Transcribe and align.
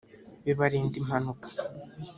bibarinda 0.45 0.95
impanuka 1.01 1.47